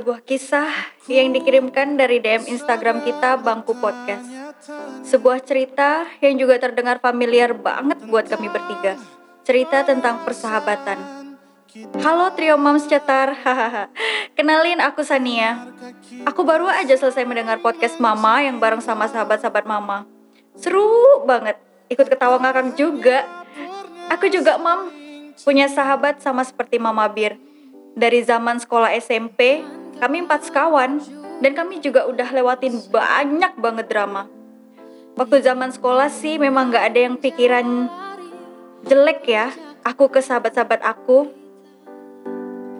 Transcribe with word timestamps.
Sebuah 0.00 0.24
kisah 0.24 0.72
yang 1.12 1.36
dikirimkan 1.36 2.00
dari 2.00 2.24
DM 2.24 2.48
Instagram 2.48 3.04
kita 3.04 3.36
Bangku 3.36 3.76
Podcast. 3.76 4.24
Sebuah 5.04 5.44
cerita 5.44 6.08
yang 6.24 6.40
juga 6.40 6.56
terdengar 6.56 7.04
familiar 7.04 7.52
banget 7.52 8.00
buat 8.08 8.24
kami 8.24 8.48
bertiga. 8.48 8.96
Cerita 9.44 9.84
tentang 9.84 10.24
persahabatan. 10.24 10.96
Halo 12.00 12.32
trio 12.32 12.56
Moms 12.56 12.88
Cetar, 12.88 13.44
hahaha. 13.44 13.92
Kenalin 14.32 14.80
aku 14.80 15.04
Sania. 15.04 15.68
Aku 16.24 16.48
baru 16.48 16.64
aja 16.64 16.96
selesai 16.96 17.28
mendengar 17.28 17.60
podcast 17.60 18.00
Mama 18.00 18.40
yang 18.40 18.56
bareng 18.56 18.80
sama 18.80 19.04
sahabat-sahabat 19.04 19.68
Mama. 19.68 20.08
Seru 20.56 21.28
banget, 21.28 21.60
ikut 21.92 22.08
ketawa 22.08 22.40
ngakak 22.40 22.72
juga. 22.72 23.28
Aku 24.08 24.32
juga, 24.32 24.56
Mam, 24.56 24.88
punya 25.44 25.68
sahabat 25.68 26.24
sama 26.24 26.40
seperti 26.40 26.80
Mama 26.80 27.04
Bir. 27.12 27.36
Dari 27.92 28.24
zaman 28.24 28.56
sekolah 28.56 28.96
SMP, 28.96 29.60
kami 30.00 30.24
empat 30.24 30.48
sekawan, 30.48 30.98
dan 31.44 31.52
kami 31.52 31.84
juga 31.84 32.08
udah 32.08 32.28
lewatin 32.32 32.80
banyak 32.88 33.52
banget 33.60 33.86
drama. 33.92 34.26
Waktu 35.14 35.44
zaman 35.44 35.68
sekolah 35.68 36.08
sih 36.08 36.40
memang 36.40 36.72
gak 36.72 36.96
ada 36.96 37.00
yang 37.04 37.20
pikiran 37.20 37.92
jelek 38.88 39.28
ya, 39.28 39.52
aku 39.84 40.08
ke 40.08 40.24
sahabat-sahabat 40.24 40.80
aku. 40.80 41.28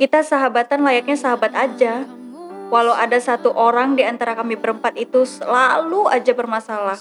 Kita 0.00 0.24
sahabatan 0.24 0.80
layaknya 0.80 1.20
sahabat 1.20 1.52
aja. 1.52 2.08
Walau 2.72 2.94
ada 2.94 3.18
satu 3.20 3.52
orang 3.52 3.98
di 3.98 4.06
antara 4.06 4.32
kami 4.32 4.56
berempat 4.56 4.96
itu 4.96 5.26
selalu 5.28 6.08
aja 6.08 6.32
bermasalah. 6.32 6.96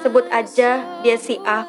Sebut 0.00 0.24
aja 0.32 0.80
dia 1.04 1.16
si 1.20 1.36
A. 1.44 1.68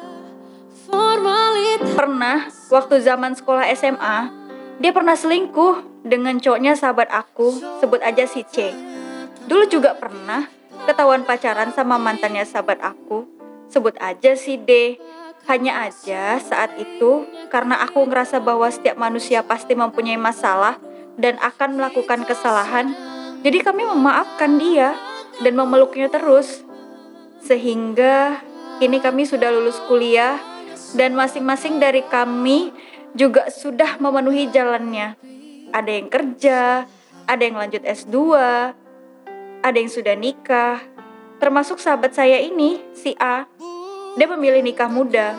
Pernah, 1.98 2.48
waktu 2.72 3.04
zaman 3.04 3.36
sekolah 3.36 3.68
SMA, 3.76 4.32
dia 4.78 4.94
pernah 4.94 5.18
selingkuh 5.18 6.06
dengan 6.06 6.38
cowoknya 6.38 6.78
sahabat 6.78 7.10
aku, 7.10 7.58
sebut 7.82 7.98
aja 7.98 8.24
si 8.30 8.46
C. 8.46 8.70
Dulu 9.50 9.66
juga 9.66 9.98
pernah 9.98 10.46
ketahuan 10.86 11.26
pacaran 11.26 11.74
sama 11.74 11.98
mantannya 11.98 12.46
sahabat 12.46 12.78
aku, 12.78 13.26
sebut 13.66 13.98
aja 13.98 14.38
si 14.38 14.54
D. 14.54 15.02
Hanya 15.50 15.88
aja 15.88 16.36
saat 16.38 16.76
itu 16.76 17.24
karena 17.48 17.80
aku 17.80 18.04
ngerasa 18.04 18.38
bahwa 18.38 18.68
setiap 18.68 19.00
manusia 19.00 19.40
pasti 19.42 19.72
mempunyai 19.72 20.20
masalah 20.20 20.76
dan 21.18 21.40
akan 21.42 21.80
melakukan 21.80 22.22
kesalahan, 22.28 22.92
jadi 23.42 23.64
kami 23.64 23.82
memaafkan 23.82 24.60
dia 24.60 24.94
dan 25.42 25.58
memeluknya 25.58 26.06
terus. 26.12 26.62
Sehingga 27.42 28.44
kini 28.78 29.02
kami 29.02 29.26
sudah 29.26 29.50
lulus 29.50 29.80
kuliah 29.90 30.38
dan 30.94 31.18
masing-masing 31.18 31.82
dari 31.82 32.04
kami 32.06 32.70
juga 33.14 33.48
sudah 33.52 33.96
memenuhi 34.00 34.50
jalannya. 34.50 35.16
Ada 35.72 35.90
yang 35.90 36.08
kerja, 36.08 36.88
ada 37.28 37.42
yang 37.44 37.60
lanjut 37.60 37.84
S2, 37.84 38.16
ada 39.60 39.76
yang 39.76 39.92
sudah 39.92 40.16
nikah. 40.16 40.80
Termasuk 41.38 41.78
sahabat 41.78 42.16
saya 42.16 42.40
ini, 42.40 42.82
si 42.96 43.14
A. 43.20 43.46
Dia 44.18 44.26
memilih 44.26 44.64
nikah 44.64 44.90
muda. 44.90 45.38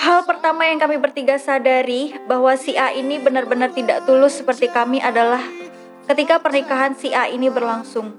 Hal 0.00 0.20
pertama 0.28 0.68
yang 0.68 0.78
kami 0.78 1.00
bertiga 1.00 1.40
sadari 1.40 2.14
bahwa 2.28 2.54
si 2.54 2.76
A 2.76 2.92
ini 2.92 3.18
benar-benar 3.18 3.72
tidak 3.72 4.04
tulus 4.04 4.38
seperti 4.38 4.68
kami 4.68 5.00
adalah 5.00 5.40
ketika 6.06 6.42
pernikahan 6.42 6.94
si 6.94 7.10
A 7.14 7.30
ini 7.30 7.48
berlangsung. 7.48 8.14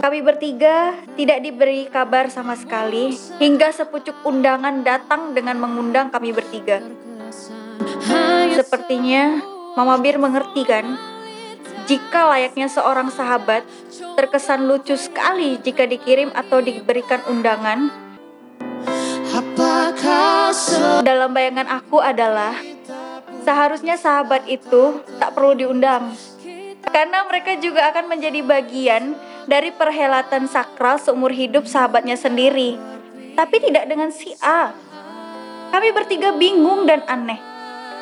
Kami 0.00 0.26
bertiga 0.26 0.94
tidak 1.14 1.38
diberi 1.44 1.86
kabar 1.90 2.30
sama 2.30 2.54
sekali 2.54 3.14
hingga 3.42 3.70
sepucuk 3.74 4.14
undangan 4.22 4.82
datang 4.86 5.34
dengan 5.36 5.58
mengundang 5.58 6.08
kami 6.08 6.30
bertiga. 6.32 6.82
Sepertinya 8.54 9.42
Mama 9.78 9.98
Bir 10.02 10.18
mengerti 10.18 10.66
kan? 10.66 10.98
Jika 11.86 12.30
layaknya 12.30 12.70
seorang 12.70 13.10
sahabat, 13.10 13.66
terkesan 14.14 14.70
lucu 14.70 14.94
sekali 14.94 15.58
jika 15.58 15.90
dikirim 15.90 16.30
atau 16.30 16.62
diberikan 16.62 17.18
undangan. 17.26 17.90
Dalam 21.02 21.30
bayangan 21.34 21.66
aku 21.66 21.98
adalah 21.98 22.54
seharusnya 23.42 23.98
sahabat 23.98 24.46
itu 24.46 25.02
tak 25.18 25.34
perlu 25.34 25.54
diundang 25.58 26.14
karena 26.90 27.22
mereka 27.26 27.54
juga 27.58 27.90
akan 27.94 28.10
menjadi 28.10 28.40
bagian 28.42 29.14
dari 29.46 29.70
perhelatan 29.70 30.50
sakral 30.50 30.98
seumur 30.98 31.30
hidup 31.30 31.66
sahabatnya 31.66 32.18
sendiri. 32.18 32.78
Tapi 33.38 33.56
tidak 33.62 33.86
dengan 33.86 34.10
si 34.10 34.34
A. 34.42 34.74
Kami 35.70 35.94
bertiga 35.94 36.34
bingung 36.34 36.84
dan 36.84 37.06
aneh. 37.06 37.38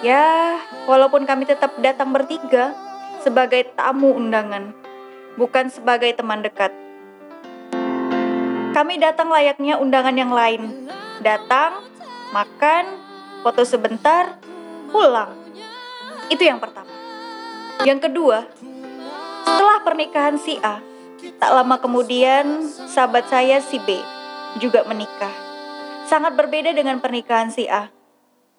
Ya, 0.01 0.57
walaupun 0.89 1.29
kami 1.29 1.45
tetap 1.45 1.77
datang 1.83 2.15
bertiga 2.15 2.73
sebagai 3.21 3.67
tamu 3.77 4.15
undangan, 4.15 4.73
bukan 5.37 5.69
sebagai 5.69 6.15
teman 6.17 6.41
dekat. 6.41 6.71
Kami 8.73 8.95
datang 9.03 9.29
layaknya 9.29 9.77
undangan 9.77 10.15
yang 10.15 10.31
lain. 10.31 10.87
Datang, 11.19 11.83
makan, 12.31 12.85
foto 13.43 13.67
sebentar, 13.67 14.39
pulang. 14.95 15.35
Itu 16.31 16.47
yang 16.47 16.63
pertama. 16.63 16.89
Yang 17.83 18.11
kedua, 18.11 18.47
setelah 19.59 19.83
pernikahan 19.83 20.39
si 20.39 20.55
A, 20.63 20.79
tak 21.43 21.51
lama 21.51 21.83
kemudian 21.83 22.63
sahabat 22.87 23.27
saya 23.27 23.59
si 23.59 23.83
B 23.83 23.99
juga 24.63 24.87
menikah. 24.87 25.35
Sangat 26.07 26.39
berbeda 26.39 26.71
dengan 26.71 27.03
pernikahan 27.03 27.51
si 27.51 27.67
A. 27.67 27.91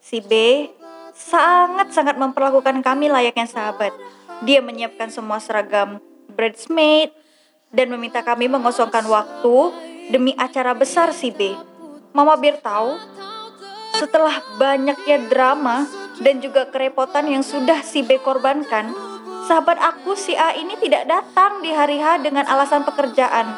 Si 0.04 0.20
B 0.20 0.68
sangat-sangat 1.16 2.20
memperlakukan 2.20 2.84
kami 2.84 3.08
layaknya 3.08 3.48
sahabat. 3.48 3.96
Dia 4.44 4.60
menyiapkan 4.60 5.08
semua 5.08 5.40
seragam 5.40 6.04
bridesmaid 6.36 7.16
dan 7.72 7.96
meminta 7.96 8.20
kami 8.20 8.52
mengosongkan 8.52 9.08
waktu 9.08 9.56
demi 10.12 10.36
acara 10.36 10.76
besar 10.76 11.16
si 11.16 11.32
B. 11.32 11.56
Mama 12.12 12.36
Bir 12.36 12.60
tahu, 12.60 13.00
setelah 13.96 14.36
banyaknya 14.60 15.32
drama 15.32 15.88
dan 16.20 16.44
juga 16.44 16.68
kerepotan 16.68 17.32
yang 17.32 17.40
sudah 17.40 17.88
si 17.88 18.04
B 18.04 18.20
korbankan, 18.20 18.92
Sahabat 19.50 19.82
aku 19.82 20.14
si 20.14 20.38
A 20.38 20.54
ini 20.54 20.78
tidak 20.78 21.10
datang 21.10 21.66
di 21.66 21.74
hari 21.74 21.98
H 21.98 22.22
dengan 22.22 22.46
alasan 22.46 22.86
pekerjaan. 22.86 23.50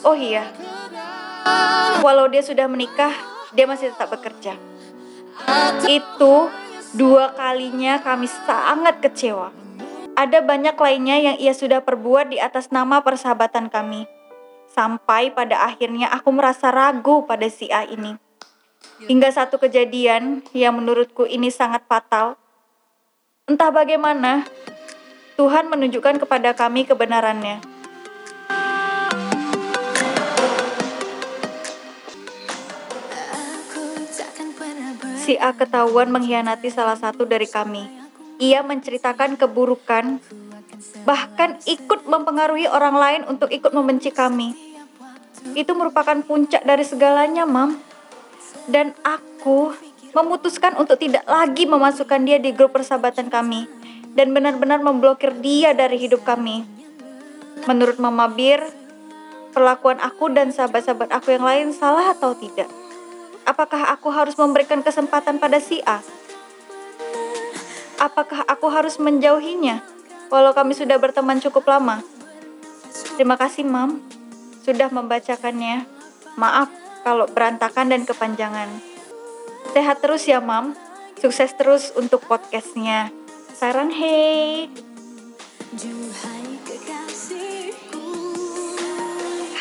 Oh 0.00 0.16
iya, 0.16 0.48
walau 2.00 2.32
dia 2.32 2.40
sudah 2.40 2.64
menikah, 2.64 3.12
dia 3.52 3.68
masih 3.68 3.92
tetap 3.92 4.08
bekerja. 4.08 4.56
Itu 5.84 6.48
dua 6.96 7.36
kalinya 7.36 8.00
kami 8.00 8.24
sangat 8.24 9.04
kecewa. 9.04 9.52
Ada 10.16 10.40
banyak 10.40 10.80
lainnya 10.80 11.20
yang 11.20 11.36
ia 11.36 11.52
sudah 11.52 11.84
perbuat 11.84 12.32
di 12.32 12.40
atas 12.40 12.72
nama 12.72 13.04
persahabatan 13.04 13.68
kami. 13.68 14.08
Sampai 14.72 15.28
pada 15.28 15.68
akhirnya 15.68 16.08
aku 16.08 16.32
merasa 16.32 16.72
ragu 16.72 17.28
pada 17.28 17.44
si 17.52 17.68
A 17.68 17.84
ini. 17.84 18.16
Hingga 19.04 19.28
satu 19.28 19.60
kejadian 19.60 20.40
yang 20.56 20.80
menurutku 20.80 21.28
ini 21.28 21.52
sangat 21.52 21.84
fatal. 21.84 22.40
Entah 23.44 23.68
bagaimana, 23.68 24.48
Tuhan 25.34 25.66
menunjukkan 25.66 26.22
kepada 26.22 26.54
kami 26.54 26.86
kebenarannya. 26.86 27.58
Si 35.18 35.34
A 35.40 35.50
ketahuan 35.56 36.14
mengkhianati 36.14 36.70
salah 36.70 36.94
satu 36.94 37.26
dari 37.26 37.50
kami. 37.50 37.82
Ia 38.38 38.62
menceritakan 38.62 39.34
keburukan, 39.34 40.22
bahkan 41.02 41.58
ikut 41.66 42.06
mempengaruhi 42.06 42.70
orang 42.70 42.94
lain 42.94 43.22
untuk 43.26 43.50
ikut 43.50 43.74
membenci 43.74 44.14
kami. 44.14 44.54
Itu 45.58 45.74
merupakan 45.74 46.14
puncak 46.22 46.62
dari 46.62 46.86
segalanya, 46.86 47.42
Mam. 47.42 47.74
Dan 48.70 48.94
aku 49.02 49.74
memutuskan 50.14 50.78
untuk 50.78 51.02
tidak 51.02 51.26
lagi 51.26 51.66
memasukkan 51.66 52.22
dia 52.22 52.38
di 52.38 52.54
grup 52.54 52.70
persahabatan 52.70 53.26
kami 53.26 53.83
dan 54.14 54.30
benar-benar 54.30 54.80
memblokir 54.80 55.34
dia 55.42 55.74
dari 55.74 55.98
hidup 55.98 56.22
kami. 56.22 56.62
Menurut 57.66 57.98
Mama 57.98 58.30
Bir, 58.30 58.62
perlakuan 59.50 59.98
aku 60.02 60.30
dan 60.30 60.54
sahabat-sahabat 60.54 61.10
aku 61.10 61.34
yang 61.34 61.44
lain 61.46 61.66
salah 61.74 62.14
atau 62.14 62.34
tidak? 62.34 62.70
Apakah 63.44 63.92
aku 63.92 64.08
harus 64.08 64.38
memberikan 64.40 64.80
kesempatan 64.80 65.36
pada 65.38 65.60
si 65.60 65.82
A? 65.84 66.00
Apakah 68.00 68.42
aku 68.48 68.70
harus 68.72 68.96
menjauhinya 68.98 69.84
walau 70.32 70.50
kami 70.50 70.74
sudah 70.74 70.98
berteman 70.98 71.38
cukup 71.38 71.68
lama? 71.68 72.02
Terima 73.14 73.38
kasih, 73.38 73.66
Mam, 73.66 74.02
sudah 74.66 74.90
membacakannya. 74.90 75.86
Maaf 76.34 76.66
kalau 77.06 77.30
berantakan 77.30 77.94
dan 77.94 78.02
kepanjangan. 78.02 78.66
Sehat 79.70 80.02
terus 80.02 80.26
ya, 80.26 80.42
Mam. 80.42 80.74
Sukses 81.20 81.54
terus 81.54 81.94
untuk 81.94 82.26
podcastnya. 82.26 83.23
Saran 83.54 83.86
hey. 83.94 84.66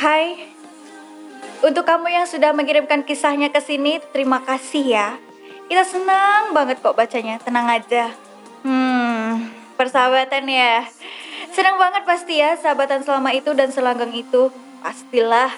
Hai. 0.01 0.49
Untuk 1.61 1.85
kamu 1.85 2.09
yang 2.09 2.25
sudah 2.25 2.57
mengirimkan 2.57 3.05
kisahnya 3.05 3.53
ke 3.53 3.61
sini, 3.61 4.01
terima 4.09 4.41
kasih 4.41 4.81
ya. 4.81 5.09
Kita 5.69 5.85
senang 5.85 6.57
banget 6.57 6.81
kok 6.81 6.97
bacanya, 6.97 7.37
tenang 7.37 7.69
aja. 7.69 8.09
Hmm, 8.65 9.53
persahabatan 9.77 10.49
ya. 10.49 10.89
Senang 11.53 11.77
banget 11.77 12.01
pasti 12.09 12.41
ya 12.41 12.57
sahabatan 12.57 13.05
selama 13.05 13.29
itu 13.29 13.53
dan 13.53 13.69
selanggang 13.69 14.09
itu. 14.09 14.49
Pastilah. 14.81 15.53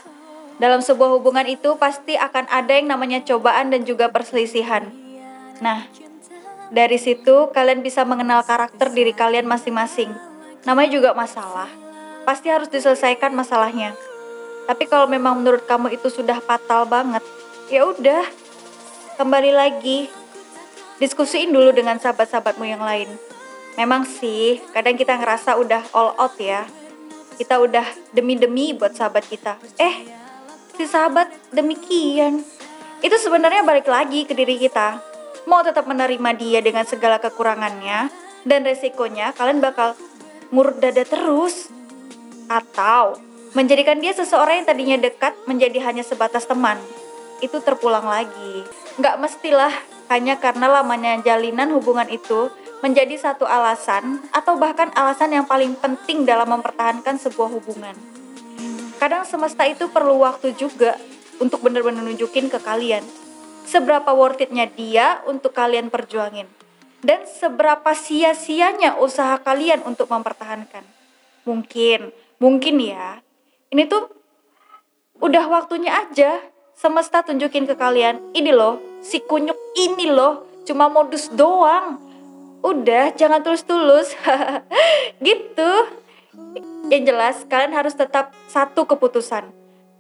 Dalam 0.60 0.84
sebuah 0.84 1.16
hubungan 1.16 1.48
itu 1.48 1.80
pasti 1.80 2.20
akan 2.20 2.52
ada 2.52 2.76
yang 2.76 2.92
namanya 2.92 3.24
cobaan 3.24 3.72
dan 3.72 3.88
juga 3.88 4.12
perselisihan. 4.12 4.92
Nah, 5.64 5.88
dari 6.74 6.98
situ 6.98 7.54
kalian 7.54 7.86
bisa 7.86 8.02
mengenal 8.08 8.42
karakter 8.42 8.90
diri 8.90 9.14
kalian 9.14 9.46
masing-masing. 9.46 10.10
Namanya 10.66 10.90
juga 10.98 11.10
masalah. 11.14 11.70
Pasti 12.26 12.50
harus 12.50 12.70
diselesaikan 12.74 13.38
masalahnya. 13.38 13.94
Tapi 14.66 14.90
kalau 14.90 15.06
memang 15.06 15.38
menurut 15.38 15.70
kamu 15.70 15.94
itu 15.94 16.10
sudah 16.10 16.42
fatal 16.42 16.90
banget, 16.90 17.22
ya 17.70 17.86
udah, 17.86 18.26
kembali 19.22 19.54
lagi. 19.54 20.10
Diskusiin 20.98 21.54
dulu 21.54 21.70
dengan 21.70 22.02
sahabat-sahabatmu 22.02 22.66
yang 22.66 22.82
lain. 22.82 23.14
Memang 23.78 24.08
sih, 24.08 24.64
kadang 24.74 24.98
kita 24.98 25.20
ngerasa 25.22 25.60
udah 25.60 25.86
all 25.94 26.18
out 26.18 26.34
ya. 26.42 26.66
Kita 27.36 27.62
udah 27.62 27.86
demi-demi 28.16 28.72
buat 28.74 28.96
sahabat 28.96 29.28
kita. 29.28 29.60
Eh, 29.78 30.08
si 30.74 30.88
sahabat 30.88 31.30
demikian. 31.52 32.42
Itu 33.04 33.16
sebenarnya 33.22 33.62
balik 33.62 33.86
lagi 33.86 34.24
ke 34.26 34.34
diri 34.34 34.56
kita. 34.58 35.15
Mau 35.46 35.62
tetap 35.62 35.86
menerima 35.86 36.30
dia 36.38 36.60
dengan 36.62 36.86
segala 36.86 37.22
kekurangannya 37.22 38.10
dan 38.46 38.62
resikonya, 38.66 39.34
kalian 39.34 39.62
bakal 39.62 39.94
ngurut 40.50 40.82
dada 40.82 41.06
terus. 41.06 41.70
Atau 42.46 43.18
Menjadikan 43.56 44.04
dia 44.04 44.12
seseorang 44.12 44.60
yang 44.60 44.68
tadinya 44.68 44.98
dekat 45.00 45.32
menjadi 45.48 45.80
hanya 45.88 46.04
sebatas 46.04 46.44
teman. 46.44 46.76
Itu 47.40 47.64
terpulang 47.64 48.04
lagi. 48.04 48.68
Nggak 49.00 49.16
mestilah 49.16 49.72
hanya 50.12 50.36
karena 50.36 50.68
lamanya 50.68 51.24
jalinan 51.24 51.72
hubungan 51.72 52.12
itu 52.12 52.52
menjadi 52.84 53.16
satu 53.16 53.48
alasan 53.48 54.20
atau 54.36 54.60
bahkan 54.60 54.92
alasan 54.92 55.32
yang 55.32 55.48
paling 55.48 55.72
penting 55.80 56.28
dalam 56.28 56.52
mempertahankan 56.52 57.16
sebuah 57.16 57.48
hubungan. 57.56 57.96
Kadang 59.00 59.24
semesta 59.24 59.64
itu 59.64 59.88
perlu 59.88 60.20
waktu 60.20 60.52
juga 60.60 61.00
untuk 61.40 61.64
benar-benar 61.64 62.04
nunjukin 62.04 62.52
ke 62.52 62.60
kalian 62.60 63.08
seberapa 63.66 64.14
worth 64.14 64.42
it-nya 64.42 64.70
dia 64.70 65.20
untuk 65.26 65.54
kalian 65.54 65.90
perjuangin. 65.90 66.48
Dan 67.06 67.26
seberapa 67.30 67.94
sia-sianya 67.94 68.98
usaha 68.98 69.38
kalian 69.38 69.86
untuk 69.86 70.10
mempertahankan. 70.10 70.82
Mungkin, 71.46 72.10
mungkin 72.42 72.76
ya, 72.82 73.22
ini 73.70 73.86
tuh 73.86 74.10
udah 75.22 75.46
waktunya 75.46 75.94
aja 75.94 76.42
semesta 76.74 77.22
tunjukin 77.22 77.70
ke 77.70 77.78
kalian. 77.78 78.34
Ini 78.34 78.52
loh 78.52 78.82
si 79.06 79.22
kunyuk 79.22 79.58
ini 79.78 80.10
loh 80.10 80.46
cuma 80.66 80.90
modus 80.90 81.30
doang. 81.30 82.02
Udah 82.66 83.14
jangan 83.14 83.46
tulus-tulus. 83.46 84.18
Gitu. 85.26 85.72
Yang 86.90 87.04
jelas 87.06 87.36
kalian 87.46 87.74
harus 87.74 87.94
tetap 87.94 88.34
satu 88.50 88.90
keputusan. 88.90 89.46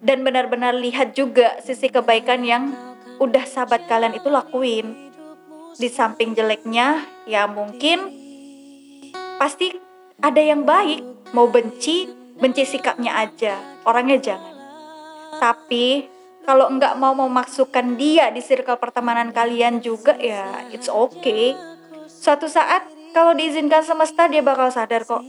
Dan 0.01 0.21
benar-benar 0.21 0.73
lihat 0.73 1.13
juga 1.13 1.57
sisi 1.61 1.89
kebaikan 1.89 2.41
yang 2.45 2.94
udah 3.21 3.45
sahabat 3.47 3.87
kalian 3.87 4.17
itu 4.17 4.27
lakuin 4.27 5.11
di 5.75 5.87
samping 5.91 6.35
jeleknya 6.35 7.03
ya 7.27 7.47
mungkin 7.47 8.11
pasti 9.35 9.75
ada 10.23 10.39
yang 10.39 10.63
baik 10.63 11.03
mau 11.35 11.51
benci 11.51 12.25
benci 12.35 12.67
sikapnya 12.67 13.15
aja, 13.15 13.55
orangnya 13.87 14.19
jangan. 14.19 14.55
Tapi 15.39 16.07
kalau 16.43 16.69
enggak 16.69 16.95
mau 16.99 17.15
memasukkan 17.15 17.95
dia 17.97 18.29
di 18.29 18.43
circle 18.43 18.77
pertemanan 18.77 19.31
kalian 19.31 19.79
juga 19.79 20.15
ya 20.19 20.67
it's 20.71 20.91
okay. 20.91 21.55
Suatu 22.07 22.47
saat 22.47 22.87
kalau 23.15 23.31
diizinkan 23.35 23.83
semesta 23.83 24.27
dia 24.27 24.43
bakal 24.43 24.71
sadar 24.71 25.07
kok 25.07 25.23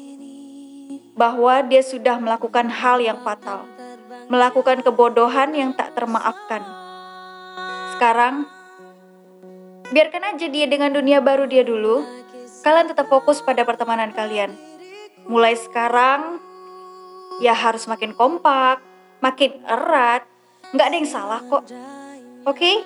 bahwa 1.17 1.65
dia 1.65 1.81
sudah 1.81 2.21
melakukan 2.21 2.69
hal 2.69 3.01
yang 3.01 3.17
fatal, 3.25 3.65
melakukan 4.29 4.85
kebodohan 4.85 5.57
yang 5.57 5.71
tak 5.73 5.97
termaafkan. 5.97 6.86
Sekarang 7.97 8.45
biarkan 9.89 10.37
aja 10.37 10.53
dia 10.53 10.69
dengan 10.69 10.93
dunia 10.93 11.25
baru 11.25 11.49
dia 11.49 11.65
dulu. 11.65 12.05
Kalian 12.61 12.93
tetap 12.93 13.09
fokus 13.09 13.41
pada 13.41 13.65
pertemanan 13.65 14.13
kalian. 14.13 14.53
Mulai 15.25 15.57
sekarang 15.57 16.37
ya 17.41 17.57
harus 17.57 17.89
makin 17.89 18.13
kompak, 18.13 18.85
makin 19.25 19.65
erat. 19.65 20.29
Nggak 20.77 20.87
ada 20.93 20.97
yang 21.01 21.09
salah 21.09 21.41
kok. 21.41 21.65
Oke? 22.45 22.53
Okay? 22.53 22.77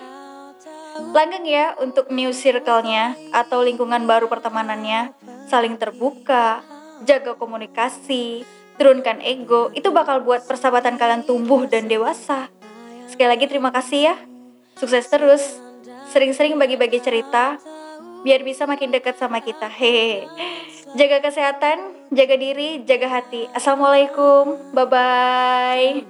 Langgeng 1.10 1.42
ya 1.42 1.74
untuk 1.82 2.14
new 2.14 2.30
circle-nya 2.30 3.18
atau 3.34 3.66
lingkungan 3.66 4.06
baru 4.06 4.30
pertemanannya. 4.30 5.10
Saling 5.50 5.74
terbuka, 5.74 6.62
jaga 7.02 7.34
komunikasi, 7.34 8.46
turunkan 8.78 9.18
ego. 9.26 9.74
Itu 9.74 9.90
bakal 9.90 10.22
buat 10.22 10.46
persahabatan 10.46 10.94
kalian 11.02 11.26
tumbuh 11.26 11.66
dan 11.66 11.90
dewasa. 11.90 12.46
Sekali 13.10 13.26
lagi 13.34 13.50
terima 13.50 13.74
kasih 13.74 14.14
ya. 14.14 14.29
Sukses 14.80 15.04
terus. 15.12 15.60
Sering-sering 16.10 16.56
bagi-bagi 16.56 16.98
cerita 17.04 17.60
biar 18.24 18.40
bisa 18.40 18.64
makin 18.64 18.88
dekat 18.88 19.20
sama 19.20 19.44
kita. 19.44 19.68
Hehehe. 19.68 20.24
Jaga 20.96 21.22
kesehatan, 21.22 22.10
jaga 22.10 22.34
diri, 22.34 22.82
jaga 22.82 23.20
hati. 23.20 23.46
Assalamualaikum, 23.54 24.74
bye 24.74 24.88
bye. 24.90 26.02